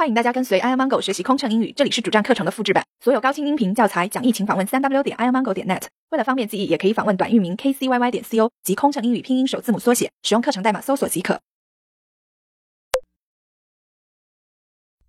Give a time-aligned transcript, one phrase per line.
[0.00, 5.88] 欢迎大家跟随 i amango 学习空乘英语，这里是主站课程的复制版，所有高清音频教材讲义，请访问三 w 点 i amango 点 net。
[6.08, 11.42] 为了方便记忆，也可以访问短域名 kcyy 点 co 及空乘英语拼音首字母缩写，使用课程代码搜索即可。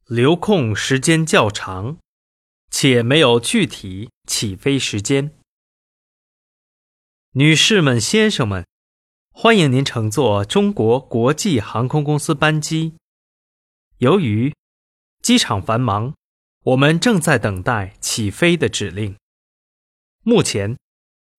[0.08, 1.98] 留空时间较长，
[2.70, 5.32] 且没有具体起飞时间。
[7.36, 8.66] 女士们、先生们，
[9.32, 12.96] 欢迎您乘坐中国国际航空公司班机。
[14.00, 14.54] 由于
[15.22, 16.16] 机场繁忙，
[16.64, 19.16] 我们正在等待起飞的指令。
[20.24, 20.78] 目前，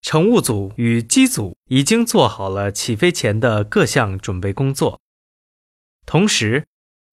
[0.01, 5.01] 乘务组与机组已经做好了起飞前的各项准备工作，
[6.07, 6.67] 同时，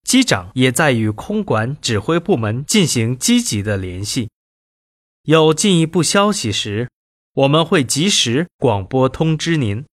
[0.04, 4.30] 机长也在与空管指挥部门进行积极的联系。
[5.22, 6.88] 有进一步消息时，
[7.34, 9.84] 我们会及时广播通知您。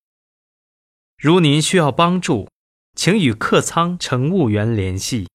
[1.18, 2.48] 如您需要帮助，
[2.96, 5.28] 请与客舱乘务员联系。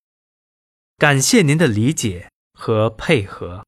[1.02, 3.64] 感谢您的理解和配合。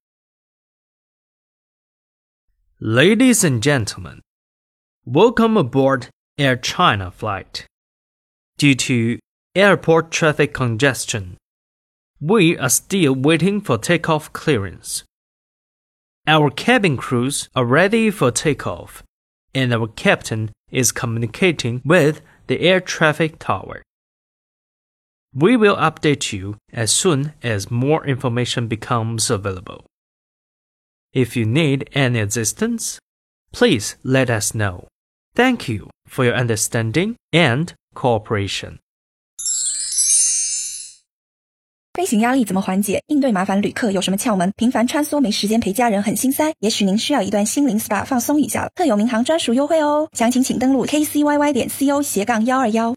[2.80, 4.22] Ladies and gentlemen,
[5.06, 7.66] welcome aboard Air China flight.
[8.58, 9.20] Due to
[9.54, 11.38] airport traffic congestion,
[12.20, 15.04] we are still waiting for takeoff clearance.
[16.26, 19.04] Our cabin crews are ready for takeoff,
[19.54, 23.84] and our captain is communicating with the air traffic tower.
[25.34, 29.86] We will update you as soon as more information becomes available.
[31.14, 32.98] If you need any assistance,
[33.52, 34.88] please let us know.
[35.36, 38.80] Thank you for your understanding and cooperation.
[41.94, 43.04] 飞行压力怎么缓解？
[43.08, 44.52] 应对麻烦旅客有什么窍门？
[44.56, 48.70] 频繁穿梭没时间陪家人很心塞，也许您需要一段心灵 SPA 放松一下了。
[48.74, 52.96] 特有民航专属优惠哦，详情请登录 kcyy 点 co 斜杠幺二幺。